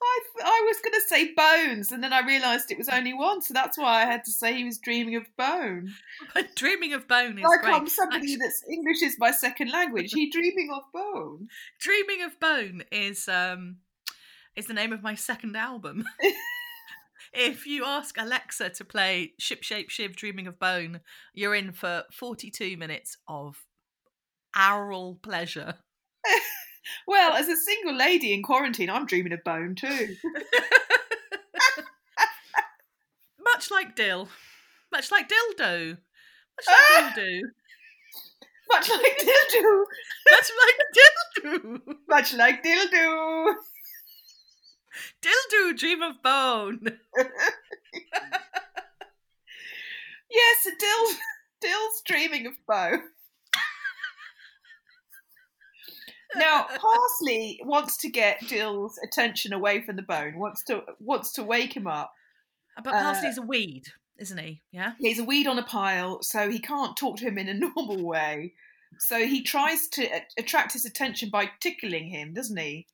[0.02, 3.42] I, I was going to say bones, and then I realised it was only one,
[3.42, 5.94] so that's why I had to say he was dreaming of bone.
[6.34, 7.74] But dreaming of bone is Like great.
[7.74, 10.12] I'm somebody Actually, that's English is my second language.
[10.14, 11.48] He dreaming of bone.
[11.80, 13.78] dreaming of bone is um
[14.56, 16.04] is the name of my second album.
[17.34, 21.02] if you ask Alexa to play Ship Shape Shiv Dreaming of Bone,
[21.34, 23.56] you're in for 42 minutes of
[24.58, 25.76] aural pleasure.
[27.06, 30.16] Well, as a single lady in quarantine, I'm dreaming of bone too.
[33.44, 34.30] Much like Dill.
[34.92, 35.98] Much like Dildo.
[36.58, 37.14] Much like ah!
[37.18, 37.42] Dildo.
[38.70, 39.84] Much like dildo.
[40.32, 41.96] Much like Dildo.
[42.08, 43.56] Much like dildo.
[45.22, 47.00] Dildo Dream of Bone.
[50.30, 51.18] Yes, Dill.
[51.62, 53.02] Dill's dreaming of bone.
[56.36, 60.38] Now, Parsley wants to get Dill's attention away from the bone.
[60.38, 62.12] wants to wants to wake him up.
[62.84, 63.84] But Uh, Parsley's a weed,
[64.18, 64.62] isn't he?
[64.72, 64.94] Yeah?
[65.00, 68.04] He's a weed on a pile, so he can't talk to him in a normal
[68.04, 68.54] way.
[69.00, 72.88] So he tries to attract his attention by tickling him, doesn't he?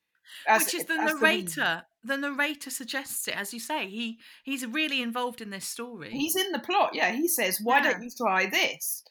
[0.47, 1.83] As- Which is the narrator.
[2.03, 3.87] The narrator suggests it, as you say.
[3.87, 6.09] He he's really involved in this story.
[6.11, 7.11] He's in the plot, yeah.
[7.13, 7.93] He says, "Why Yeah.
[7.93, 9.03] don't you try this?"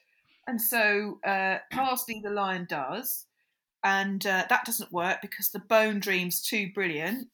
[0.47, 3.27] And so uh, Parsley the lion does,
[3.85, 7.29] and uh, that doesn't work because the bone dream's too brilliant.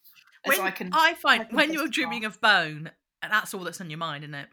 [0.47, 2.91] As when, I can, I find I can when you're dreaming of bone,
[3.23, 4.49] and that's all that's on your mind, isn't it?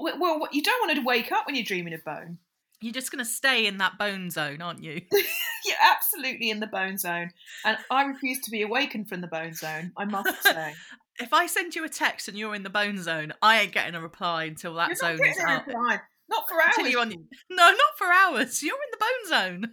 [0.00, 2.38] well, well, you don't want to wake up when you're dreaming of bone.
[2.80, 5.00] You're just going to stay in that bone zone, aren't you?
[5.12, 7.30] You're absolutely in the bone zone,
[7.64, 9.92] and I refuse to be awakened from the bone zone.
[9.96, 10.74] I must say,
[11.18, 13.94] if I send you a text and you're in the bone zone, I ain't getting
[13.94, 16.00] a reply until that you're zone is reply.
[16.28, 16.94] Not for hours.
[16.94, 18.62] no, not for hours.
[18.62, 19.72] You're in the bone zone.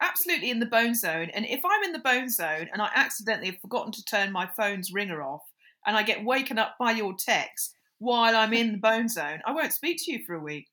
[0.00, 1.30] Absolutely in the bone zone.
[1.34, 4.48] And if I'm in the bone zone and I accidentally have forgotten to turn my
[4.56, 5.42] phone's ringer off
[5.86, 9.52] and I get woken up by your text while I'm in the bone zone, I
[9.52, 10.68] won't speak to you for a week.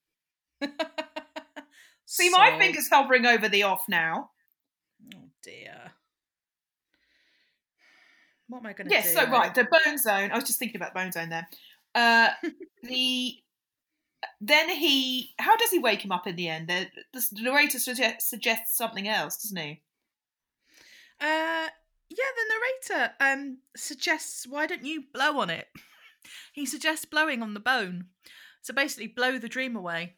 [2.06, 4.30] See, my finger's hovering over the off now.
[5.14, 5.92] Oh dear.
[8.48, 9.20] What am I going to Yes, do?
[9.20, 10.32] Yes, so right, the bone zone.
[10.32, 11.48] I was just thinking about the bone zone there.
[11.94, 12.30] Uh,
[12.84, 13.36] the
[14.42, 16.68] then he, how does he wake him up in the end?
[16.68, 19.82] The, the narrator suggest, suggests something else, doesn't he?
[21.20, 21.68] Uh,
[22.10, 25.68] yeah, the narrator um suggests why don't you blow on it?
[26.52, 28.08] He suggests blowing on the bone.
[28.62, 30.16] So basically, blow the dream away.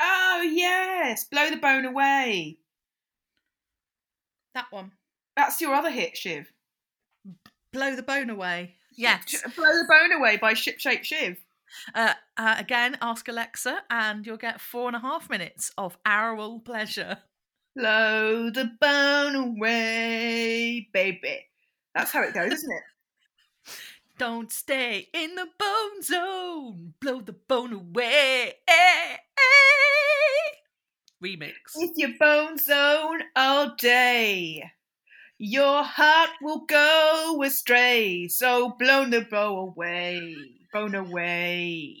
[0.00, 2.56] Oh yes, blow the bone away.
[4.54, 4.92] That one.
[5.36, 6.50] That's your other hit, Shiv.
[7.74, 8.76] Blow the bone away.
[8.96, 9.42] Yes.
[9.54, 11.36] Blow the bone away by Ship Shape Shiv.
[11.94, 16.60] Uh, uh, again, ask Alexa, and you'll get four and a half minutes of aural
[16.60, 17.18] pleasure.
[17.76, 21.46] Blow the bone away, baby.
[21.94, 22.82] That's how it goes, isn't it?
[24.18, 26.94] Don't stay in the bone zone.
[27.00, 28.54] Blow the bone away.
[28.66, 29.16] Eh, eh.
[31.22, 31.52] Remix.
[31.76, 34.72] It's your bone zone all day.
[35.38, 38.26] Your heart will go astray.
[38.26, 40.34] So blow the bow away.
[40.72, 41.94] Bone away.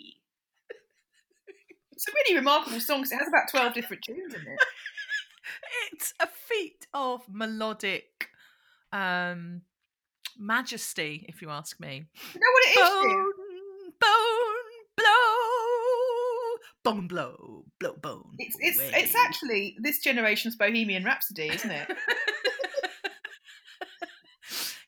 [1.92, 4.58] It's a really remarkable song 'cause it has about 12 different tunes in it.
[5.92, 8.28] It's a feat of melodic
[8.92, 9.62] um
[10.38, 12.06] majesty, if you ask me.
[12.34, 12.76] You know what it is?
[12.78, 15.28] Bone, bone, blow,
[16.84, 18.34] bone, blow, blow, bone.
[18.38, 18.92] It's, it's, away.
[18.94, 21.88] it's actually this generation's Bohemian Rhapsody, isn't it?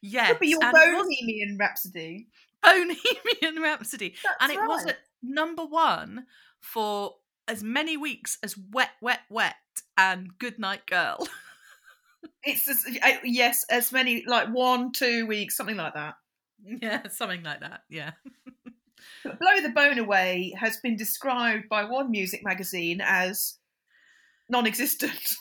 [0.00, 2.28] yes, Could be your Bohemian Rhapsody.
[2.62, 4.94] Bohemian Rhapsody, That's and it was right.
[4.94, 6.26] at number one
[6.60, 7.16] for
[7.48, 9.56] as many weeks as Wet, Wet, Wet
[9.96, 11.26] and Good Night Girl.
[12.42, 12.86] It's just,
[13.22, 16.14] yes, as many like one, two weeks, something like that.
[16.82, 17.82] yeah, something like that.
[17.88, 18.12] Yeah.
[19.24, 23.58] Blow the Bone Away has been described by one music magazine as
[24.48, 25.36] non-existent.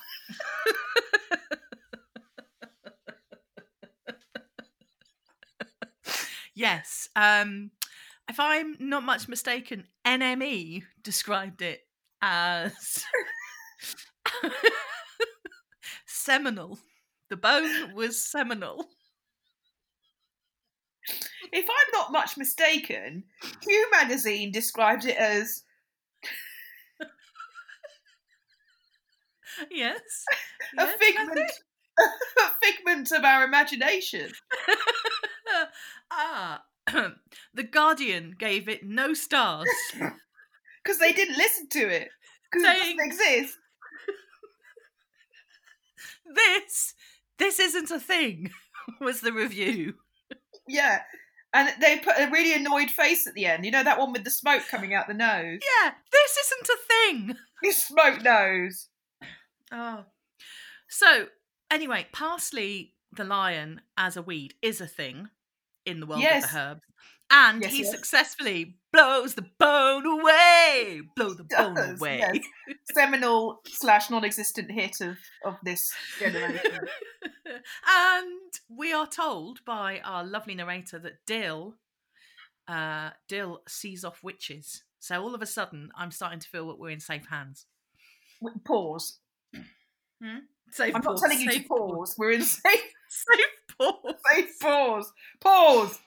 [6.60, 7.08] Yes.
[7.16, 7.72] Um,
[8.30, 11.80] if I'm not much mistaken, NME described it
[12.22, 13.02] as
[16.06, 16.78] seminal.
[17.30, 18.90] The bone was seminal.
[21.54, 23.24] If I'm not much mistaken,
[23.62, 25.64] Q magazine described it as
[29.72, 30.02] yes,
[30.78, 31.52] a yes, figment,
[32.00, 34.30] a figment of our imagination.
[36.12, 36.64] ah,
[37.54, 39.70] the Guardian gave it no stars.
[40.82, 42.08] Because they didn't listen to it.
[42.50, 43.58] Because it doesn't exist.
[46.36, 46.94] this,
[47.38, 48.52] this isn't a thing.
[49.02, 49.96] Was the review?
[50.68, 51.02] Yeah.
[51.54, 53.66] And they put a really annoyed face at the end.
[53.66, 55.60] You know that one with the smoke coming out the nose?
[55.84, 57.38] Yeah, this isn't a thing.
[57.62, 58.88] His smoke nose.
[59.72, 60.06] Oh.
[60.88, 61.28] So,
[61.70, 65.30] anyway, parsley, the lion as a weed, is a thing
[65.90, 66.82] in the world of the herbs.
[67.32, 67.92] And Yes, he yes.
[67.92, 71.02] successfully blows the bone away.
[71.16, 72.18] Blow the bone away.
[72.20, 72.44] yes.
[72.92, 76.80] Seminal slash non existent hit of, of this generation.
[77.88, 81.76] and we are told by our lovely narrator that Dill,
[82.68, 84.84] uh, Dill sees off witches.
[85.00, 87.68] So all of a sudden, I'm starting to feel that we're in safe hands.
[88.66, 89.20] Pause.
[90.72, 92.16] Safe I'm not pause, telling you to safe pause.
[92.18, 92.64] We're in safe,
[93.08, 93.46] Safe
[93.80, 94.16] pause.
[94.34, 95.14] safe pause.
[95.40, 96.00] Pause.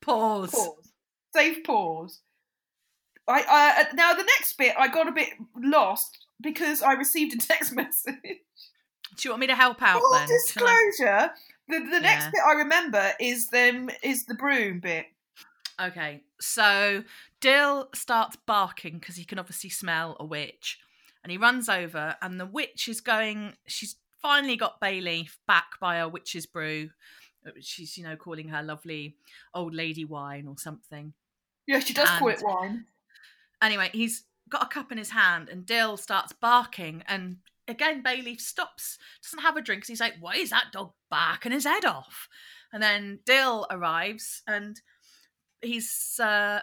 [0.00, 0.50] Pause.
[0.52, 0.92] Pause.
[1.34, 2.20] Safe pause.
[3.28, 7.38] I uh, now the next bit I got a bit lost because I received a
[7.46, 8.14] text message.
[9.16, 10.22] Do you want me to help out Full then?
[10.22, 11.30] I- disclosure:
[11.68, 12.30] the the next Yeah.
[12.32, 15.06] bit I remember is them is the broom bit.
[15.80, 17.04] Okay, so
[17.40, 20.78] Dill starts barking because he can obviously smell a witch,
[21.22, 23.54] and he runs over, and the witch is going.
[23.66, 26.90] She's finally got Bayleaf back by a witch's brew.
[27.46, 29.16] uh, She's, you know, calling her lovely
[29.54, 31.12] old lady wine or something.
[31.66, 32.86] Yeah, she does call it wine.
[33.62, 38.40] Anyway, he's got a cup in his hand, and Dill starts barking, and again Bayleaf
[38.40, 41.84] stops, doesn't have a drink, 'cause he's like, "Why is that dog barking his head
[41.84, 42.28] off?"
[42.72, 44.80] And then Dill arrives, and
[45.62, 46.62] he's uh,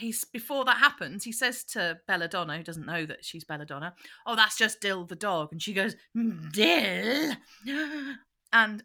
[0.00, 3.94] he's before that happens, he says to Belladonna, who doesn't know that she's Belladonna,
[4.26, 7.36] "Oh, that's just Dill the dog," and she goes, "Mm, "Dill,"
[8.52, 8.82] and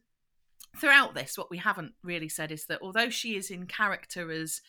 [0.77, 4.61] throughout this, what we haven't really said is that although she is in character as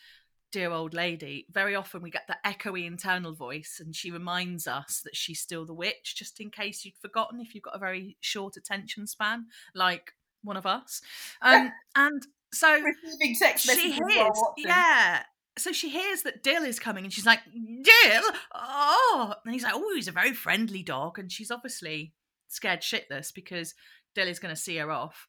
[0.51, 5.01] dear old lady, very often we get the echoey internal voice, and she reminds us
[5.03, 8.17] that she's still the witch, just in case you'd forgotten if you've got a very
[8.21, 11.01] short attention span, like one of us.
[11.41, 15.23] Um, and so Receiving text she messages hears, yeah.
[15.57, 19.73] So she hears that Dill is coming, and she's like, "Dill, oh!" And he's like,
[19.75, 22.13] "Oh, he's a very friendly dog," and she's obviously
[22.47, 23.73] scared shitless because
[24.15, 25.27] Dill is going to see her off.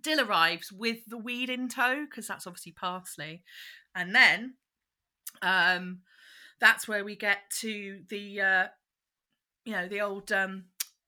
[0.00, 3.42] Dill arrives with the weed in tow because that's obviously parsley,
[3.94, 4.54] and then,
[5.42, 6.00] um,
[6.60, 8.66] that's where we get to the, uh,
[9.64, 10.64] you know, the old um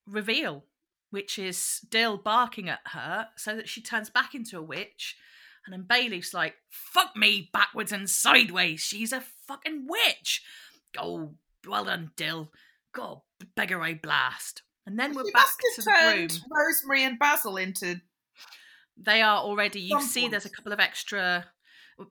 [0.07, 0.65] reveal,
[1.09, 5.17] which is Dill barking at her so that she turns back into a witch.
[5.65, 8.81] And then Bayleaf's like, fuck me backwards and sideways.
[8.81, 10.43] She's a fucking witch.
[10.97, 11.33] Oh,
[11.67, 12.51] well done, Dill.
[12.93, 13.21] God,
[13.55, 14.61] beggar I blast.
[14.85, 16.27] And then we're She back to the broom.
[16.51, 18.01] Rosemary and Basil into
[18.97, 21.45] They are already, you see there's a couple of extra.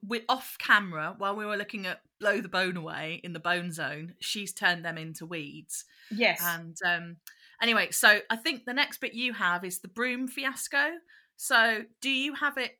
[0.03, 3.71] We're off camera while we were looking at Blow the Bone Away in the Bone
[3.71, 4.15] Zone.
[4.19, 5.85] She's turned them into weeds.
[6.11, 6.41] yes.
[6.43, 7.17] And um,
[7.61, 10.95] anyway, so I think the next bit you have is the broom fiasco.
[11.37, 12.77] So do you have it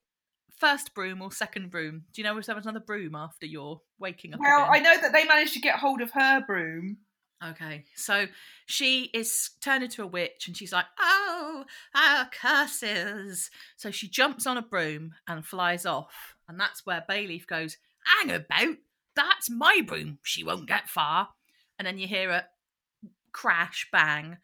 [0.58, 2.04] first broom or second broom?
[2.14, 4.40] Do you know if there was another broom after your waking up?
[4.40, 6.98] well, I know that they managed to get hold of her broom.
[7.44, 8.28] Okay, so
[8.66, 13.52] she is turned into a witch and she's like, oh, our curses.
[13.76, 16.36] So she jumps on a broom and flies off.
[16.48, 18.78] And that's where Bayleaf goes, hang about,
[19.16, 20.20] that's my broom.
[20.24, 21.30] She won't get far.
[21.78, 22.46] And then you hear a
[23.32, 24.38] crash, bang.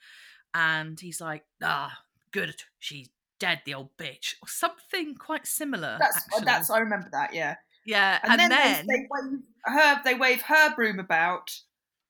[0.53, 1.97] And he's like, ah,
[2.31, 3.09] good, she's
[3.41, 4.35] dead, the old bitch.
[4.41, 5.97] Or something quite similar.
[5.99, 6.45] That's actually.
[6.45, 7.33] that's I remember that.
[7.33, 7.55] Yeah.
[7.85, 8.19] yeah.
[8.23, 11.51] And, And, then, then, they, they wave her they wave her broom about,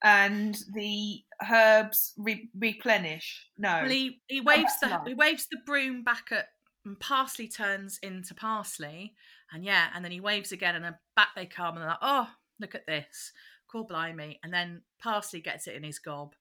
[0.04, 3.48] and the herbs re- replenish.
[3.58, 3.80] No.
[3.82, 5.08] Well, he, he waves that's the nice.
[5.08, 6.50] he waves the broom back at
[6.86, 9.14] and parsley turns into parsley,
[9.52, 11.98] and yeah, and then he waves again, and then back they come, and they're like,
[12.02, 13.32] oh, look at this,
[13.72, 16.34] cool blimey, and then parsley gets it in his gob,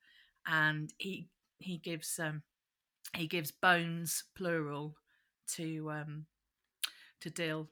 [0.46, 2.42] and he he gives um
[3.16, 4.96] he gives bones plural
[5.55, 6.27] to um
[7.20, 7.68] to Dill.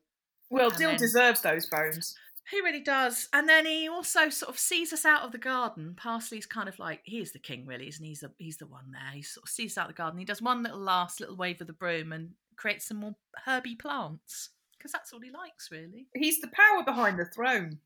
[0.50, 2.14] well, and Dill then- deserves those bones.
[2.50, 3.28] He really does.
[3.34, 5.92] And then he also sort of sees us out of the garden.
[5.94, 8.08] Parsley's kind of like he is the king, really, isn't he?
[8.10, 9.12] He's the he's the one there.
[9.12, 10.18] He sort of sees us out of the garden.
[10.18, 13.74] He does one little last little wave of the broom and creates some more herby
[13.74, 14.48] plants
[14.78, 16.06] because that's all he likes, really.
[16.14, 17.80] He's the power behind the throne.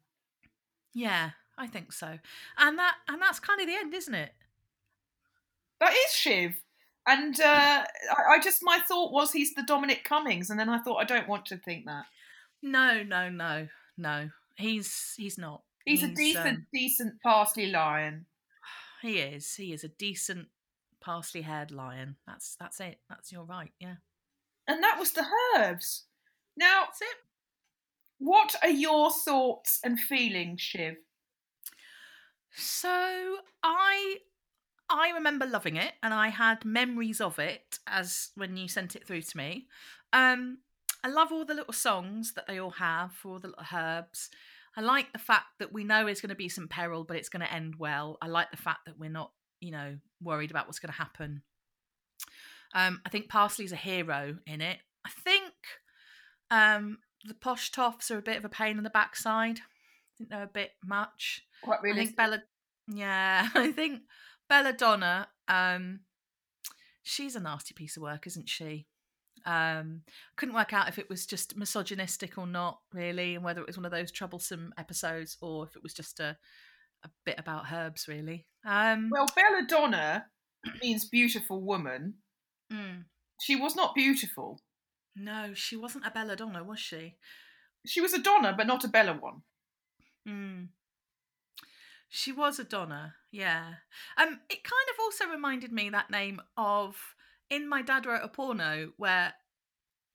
[0.95, 2.19] Yeah, I think so.
[2.57, 4.33] And that and that's kind of the end, isn't it?
[5.81, 6.53] That is Shiv.
[7.07, 10.79] And uh, I, I just my thought was he's the Dominic Cummings, and then I
[10.79, 12.05] thought I don't want to think that
[12.63, 14.31] No, no, no, no.
[14.57, 15.63] He's he's not.
[15.85, 18.27] he's, a decent, um, decent parsley lion.
[19.03, 19.55] he is.
[19.55, 20.49] He is a decent
[21.01, 22.17] parsley haired lion.
[22.27, 22.99] That's that's it.
[23.09, 23.73] That's you're right.
[23.81, 23.97] Yeah,
[24.69, 26.05] And that was the herbs.
[26.57, 26.85] Now,
[28.19, 30.97] what are your thoughts and feelings, Shiv?
[32.55, 34.19] So I
[34.93, 39.07] I remember loving it, and I had memories of it as when you sent it
[39.07, 39.67] through to me.
[40.13, 40.59] Um,
[41.05, 44.31] I love all the little songs that they all have for all the little herbs.
[44.77, 47.29] I like the fact that we know it's going to be some peril, but it's
[47.29, 48.19] going to end well.
[48.23, 51.43] I like the fact that we're not, you know, worried about what's going to happen.
[52.75, 54.79] Um, I think Parsley's a hero in it.
[55.05, 55.53] I think
[56.51, 59.59] um, the posh toffs are a bit of a pain in the backside.
[59.59, 61.45] I think they're a bit much.
[61.63, 62.43] Quite I think Bella.
[62.89, 64.03] Yeah, I think
[64.53, 65.29] Belladonna.
[65.49, 66.01] Um,
[67.03, 68.87] she's a nasty piece of work, isn't she?
[69.47, 70.03] Um,
[70.37, 73.79] couldn't work out if it was just misogynistic or not, really, and whether it was
[73.79, 76.37] one of those troublesome episodes or if it was just a
[77.05, 78.47] a bit about herbs, really.
[78.65, 80.27] Um, Well, Belladonna
[80.83, 82.15] means beautiful woman.
[82.73, 83.05] mm,
[83.41, 84.61] She was not beautiful.
[85.17, 87.17] no, she wasn't a Belladonna, was she?
[87.87, 89.43] She was a Donna, but not a Bella one.
[90.29, 90.69] Mm.
[92.15, 93.65] She was a Donna, yeah.
[94.19, 96.95] Um, it kind of also reminded me that name of
[97.49, 99.33] in my dad wrote a porno where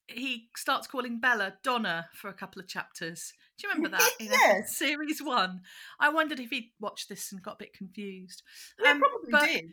[0.08, 3.34] he starts calling Bella Donna for a couple of chapters.
[3.58, 4.10] Do you remember that?
[4.20, 4.78] Yes.
[4.78, 5.62] series one.
[6.00, 8.44] I wondered if he'd watched this and got a bit confused.
[8.80, 9.66] Yeah, Um, probably did.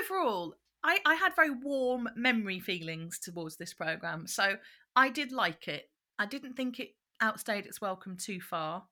[0.00, 4.56] overall, I, I had very warm memory feelings towards this program, so
[4.96, 5.90] I did like it.
[6.18, 8.84] I didn't think it outstayed its welcome too far.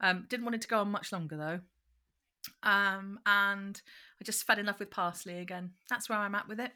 [0.00, 1.60] Um, didn't want it to go on much longer though.
[2.62, 3.80] Um, and
[4.20, 5.72] I just fell in love with parsley again.
[5.90, 6.72] That's where I'm at with it.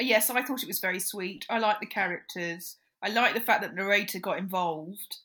[0.00, 1.46] Yes, I thought it was very sweet.
[1.48, 2.76] I like the characters.
[3.02, 5.16] I like the fact that the narrator got involved.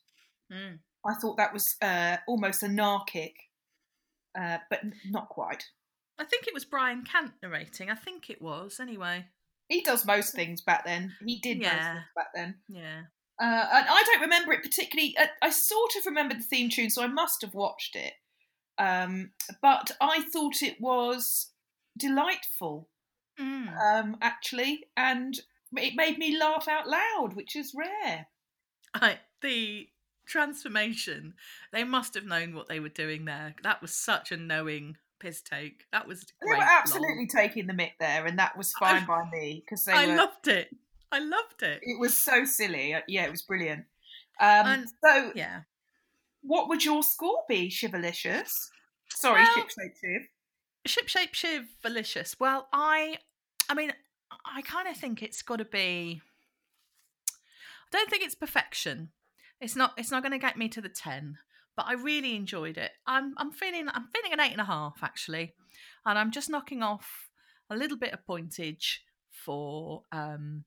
[0.50, 0.78] Mm.
[1.04, 3.34] I thought that was uh, almost anarchic,
[4.38, 5.64] uh, but not quite.
[6.18, 7.90] I think it was Brian Cant narrating.
[7.90, 9.26] I think it was anyway.
[9.68, 11.14] He does most things back then.
[11.26, 11.92] He did most Yeah.
[11.94, 12.54] things back then.
[12.68, 13.02] Yeah.
[13.40, 15.16] Uh, and I don't remember it particularly.
[15.18, 18.12] Uh, I sort of remember the theme tune, so I must have watched it.
[18.78, 21.50] Um, but I thought it was
[21.98, 22.88] delightful,
[23.40, 23.76] Mm.
[23.80, 25.40] um, actually, and
[25.76, 28.26] it made me laugh out loud, which is rare.
[28.94, 29.88] I, the
[30.26, 31.34] transformation,
[31.72, 33.54] they must have known what they were doing there.
[33.62, 35.84] That was such a knowing piss take.
[35.92, 39.28] That was They were absolutely taking the mick there, and that was I- fine by
[39.30, 40.16] me because they I were.
[40.16, 40.74] loved it.
[41.12, 41.80] I loved it.
[41.82, 42.94] it was so silly.
[42.94, 43.84] Uh, Yeah, it was brilliant.
[44.40, 45.62] Um, And- so, Yeah.
[46.40, 48.70] what would your score be, Shivalicious?
[49.10, 50.22] Sorry, Well- Ship Shape Shiv.
[50.84, 51.68] Ship shape shiv.
[52.40, 53.18] Well, I
[53.68, 53.92] I mean,
[54.44, 56.20] I kind of think it's got to be
[57.28, 59.12] I don't think it's perfection.
[59.60, 61.38] It's not it's not going to get me to the 10,
[61.76, 62.90] but I really enjoyed it.
[63.06, 65.54] I'm I'm feeling I'm feeling an eight and a half actually.
[66.04, 67.30] And I'm just knocking off
[67.70, 68.98] a little bit of pointage
[69.30, 70.64] for um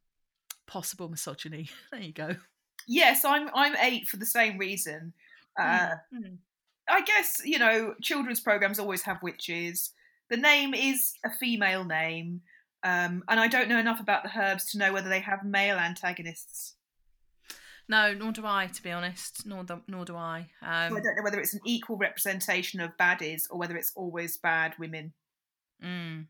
[0.68, 1.70] possible misogyny.
[1.92, 2.36] There you go.
[2.88, 3.50] Yes, I'm.
[3.56, 5.14] I'm eight for the same reason.
[5.60, 6.38] Uh, Mm.
[6.88, 9.92] I guess you know children's programs always have witches.
[10.30, 12.42] The name is a female name,
[12.84, 15.78] um, and I don't know enough about the herbs to know whether they have male
[15.78, 16.74] antagonists.
[17.88, 19.46] No, nor do I, to be honest.
[19.46, 20.50] Nor do, nor do I.
[20.60, 23.92] So Um, I don't know whether it's an equal representation of baddies or whether it's
[23.96, 25.14] always bad women.
[25.84, 26.26] mm.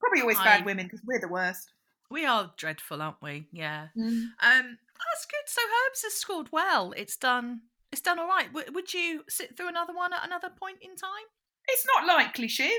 [0.00, 1.70] Probably always I- bad women because we're the worst.
[2.10, 3.46] We are dreadful, aren't we?
[3.52, 3.88] Yeah.
[3.96, 4.10] Mm.
[4.42, 5.46] Um, that's good.
[5.46, 6.92] So Herbs has scored well.
[6.96, 7.60] It's done.
[7.92, 8.46] It's done all right.
[8.52, 11.26] W- would you sit through another one at another point in time?
[11.68, 12.70] It's not likely, Shiv.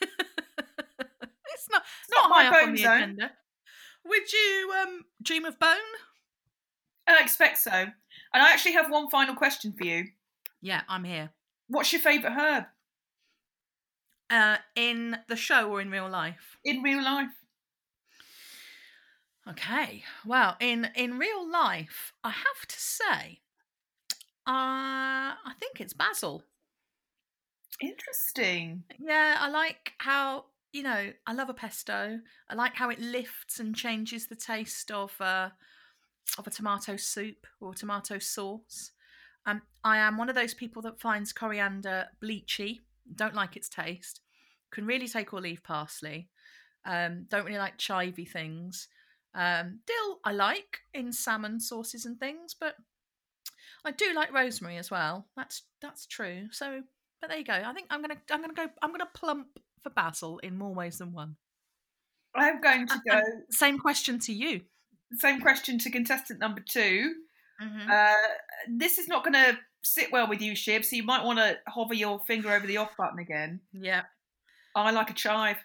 [0.02, 1.82] it's not.
[2.02, 2.96] It's not high my up on bone the zone.
[3.02, 3.30] agenda.
[4.04, 5.76] Would you um dream of bone?
[7.08, 7.70] I expect so.
[7.70, 7.92] And
[8.42, 10.04] I actually have one final question for you.
[10.60, 11.30] Yeah, I'm here.
[11.68, 12.64] What's your favourite herb
[14.30, 16.56] Uh, in the show or in real life?
[16.64, 17.30] in real life?
[19.48, 20.04] Okay.
[20.24, 23.40] Well, in in real life, I have to say,
[24.46, 26.44] uh, I think it's basil.
[27.80, 28.84] Interesting.
[28.98, 32.20] Yeah, I like how you know I love a pesto.
[32.48, 35.50] I like how it lifts and changes the taste of uh,
[36.38, 38.92] of a tomato soup or tomato sauce.
[39.46, 42.80] Um, I am one of those people that finds coriander bleachy.
[43.14, 44.20] Don't like its taste.
[44.70, 46.28] Can really take or leave parsley.
[46.84, 48.88] Um, don't really like chivy things.
[49.36, 52.74] Um, dill I like in salmon sauces and things, but
[53.84, 55.26] I do like rosemary as well.
[55.36, 56.48] That's that's true.
[56.50, 56.82] So
[57.20, 57.54] but there you go.
[57.54, 59.48] I think I'm gonna I'm gonna go I'm gonna plump
[59.82, 61.36] for basil in more ways than one.
[62.34, 63.20] I'm going to go.
[63.50, 64.62] Same question to you.
[65.18, 67.14] Same question to contestant number 2
[67.62, 67.90] Mm-hmm.
[67.90, 68.12] Uh,
[68.68, 71.56] this is not going to sit well with you, Shiv, so you might want to
[71.66, 73.60] hover your finger over the off button again.
[73.72, 74.02] yeah.
[74.74, 75.56] I like a chive.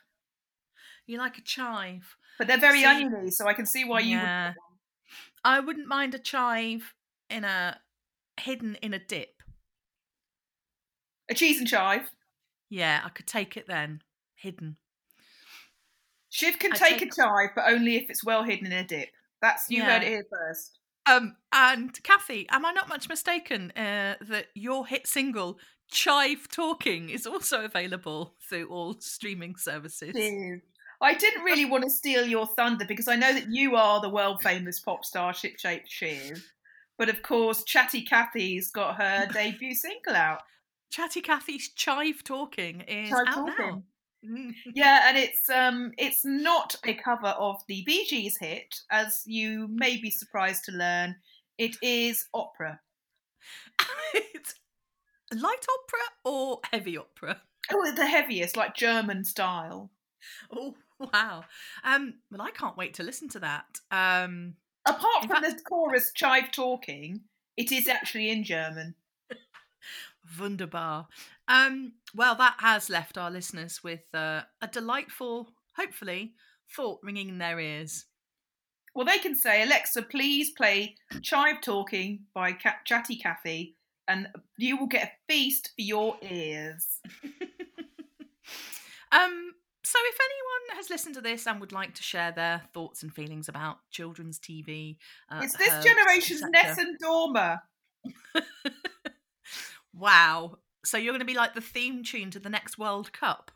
[1.05, 2.15] You like a chive.
[2.41, 4.23] But they're very See- oniony, so I can see why you would.
[4.23, 4.53] Yeah.
[5.45, 6.95] I wouldn't mind a chive
[7.29, 7.79] in a
[8.39, 9.43] hidden in a dip.
[11.29, 12.09] A cheese and chive.
[12.67, 14.01] Yeah, I could take it then.
[14.33, 14.77] Hidden.
[16.29, 19.09] Shiv can take, take- a chive, but only if it's well hidden in a dip.
[19.39, 20.79] That's you heard it here first.
[21.05, 25.59] Um, and Kathy, am I not much mistaken uh, that your hit single
[25.91, 30.15] "Chive Talking" is also available through all streaming services?
[30.15, 30.61] Shiv.
[31.01, 34.09] I didn't really want to steal your thunder because I know that you are the
[34.09, 36.45] world famous pop star Ship Shaped Shiv.
[36.97, 40.41] But of course, Chatty Cathy's got her debut single out.
[40.91, 43.55] Chatty Cathy's "Chive Talking" is Chive out now.
[43.55, 43.83] Talking.
[44.23, 44.53] Mm.
[44.75, 49.67] Yeah, and it's um it's not a cover of the Bee Gees hit, as you
[49.71, 51.15] may be surprised to learn.
[51.57, 52.79] It is opera.
[54.13, 54.55] it's
[55.33, 57.41] light opera or heavy opera.
[57.71, 59.89] Oh, the heaviest, like German style.
[60.55, 60.75] Oh
[61.13, 61.43] wow!
[61.83, 63.79] Um, well, I can't wait to listen to that.
[63.91, 67.21] Um, Apart from the chorus chive talking,
[67.57, 68.95] it is actually in German.
[70.39, 71.07] Wunderbar.
[71.47, 76.33] Um, well, that has left our listeners with uh, a delightful, hopefully,
[76.75, 78.05] thought ringing in their ears.
[78.95, 83.77] Well, they can say, Alexa, please play Chive Talking by Ca- Chatty Cathy,
[84.07, 84.27] and
[84.57, 86.99] you will get a feast for your ears.
[89.11, 89.53] um,
[89.83, 93.13] so, if anyone has listened to this and would like to share their thoughts and
[93.13, 94.97] feelings about children's TV,
[95.29, 96.41] uh, it's this generation's.
[96.41, 97.59] Nessun Dorma.
[99.93, 100.57] Wow!
[100.83, 103.51] So you're going to be like the theme tune to the next World Cup?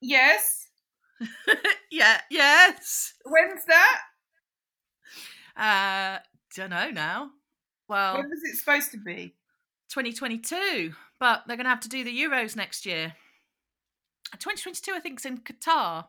[0.00, 0.68] Yes.
[1.90, 2.20] yeah.
[2.30, 3.14] Yes.
[3.24, 4.00] When's that?
[5.56, 6.18] Uh,
[6.56, 7.30] don't know now.
[7.88, 9.34] Well, When was it supposed to be?
[9.90, 13.14] 2022, but they're going to have to do the Euros next year.
[14.36, 16.06] 2022, I think, is in Qatar.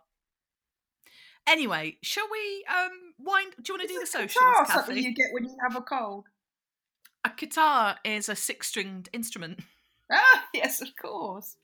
[1.47, 3.53] Anyway, shall we um wind?
[3.61, 5.07] Do you want to do the socials, guitar something Kathy?
[5.07, 6.25] you get when you have a cold?
[7.23, 9.59] A guitar is a six-stringed instrument.
[10.11, 11.57] Ah, yes, of course.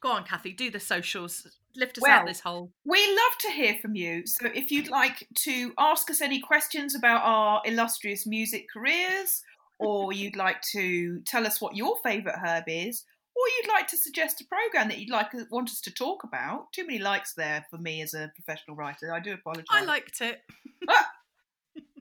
[0.00, 1.44] Go on, Kathy, do the socials.
[1.74, 2.70] Lift us Well, out this hole.
[2.84, 4.24] We love to hear from you.
[4.24, 9.42] So if you'd like to ask us any questions about our illustrious music careers,
[9.80, 13.02] or you'd like to tell us what your favourite herb is,
[13.36, 16.24] or you'd like to suggest a programme that you'd like uh, want us to talk
[16.24, 19.12] about, too many likes there for me as a professional writer.
[19.12, 19.66] I do apologise.
[19.70, 20.40] I liked it.
[20.88, 21.10] Ah!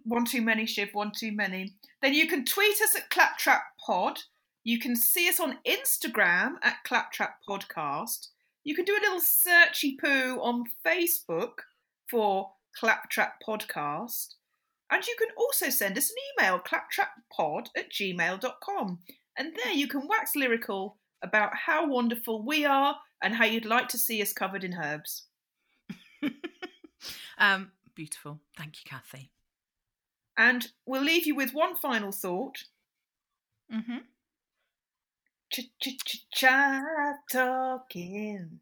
[0.06, 1.74] one too many, Shiv, one too many.
[2.02, 4.20] Then you can tweet us at Claptrap Pod.
[4.64, 8.28] You can see us on Instagram at Claptrap Podcast.
[8.64, 11.60] You can do a little searchy poo on Facebook
[12.10, 14.36] for Claptrap Podcast.
[14.92, 19.00] And you can also send us an email, claptrappod at gmail.com.
[19.38, 23.88] And there you can wax lyrical about how wonderful we are and how you'd like
[23.90, 25.24] to see us covered in herbs.
[27.38, 28.40] um, beautiful.
[28.58, 29.32] Thank you, Kathy.
[30.38, 32.66] And we'll leave you with one final thought.
[33.74, 34.00] Mm-hmm.
[35.52, 38.60] Ch-ch-ch-chive talking.